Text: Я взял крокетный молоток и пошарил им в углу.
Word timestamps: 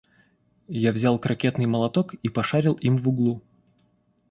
Я 0.85 0.91
взял 0.93 1.19
крокетный 1.19 1.67
молоток 1.67 2.15
и 2.15 2.27
пошарил 2.27 2.73
им 2.73 2.97
в 2.97 3.07
углу. 3.07 3.43